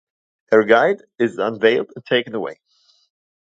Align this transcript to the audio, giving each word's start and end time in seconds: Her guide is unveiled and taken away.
Her 0.51 0.63
guide 0.63 1.03
is 1.19 1.37
unveiled 1.37 1.91
and 1.95 2.03
taken 2.03 2.33
away. 2.33 2.55